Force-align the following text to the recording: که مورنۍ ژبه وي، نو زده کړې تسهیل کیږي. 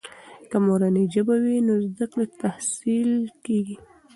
که 0.49 0.57
مورنۍ 0.65 1.05
ژبه 1.13 1.35
وي، 1.43 1.57
نو 1.67 1.73
زده 1.89 2.05
کړې 2.11 2.25
تسهیل 2.41 3.11
کیږي. 3.45 3.77